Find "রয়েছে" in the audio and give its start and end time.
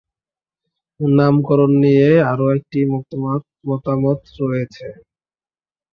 4.41-4.87